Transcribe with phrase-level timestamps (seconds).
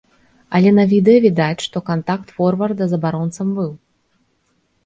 [0.59, 3.71] Але на відэа відаць, што кантакт форварда з абаронцам быў.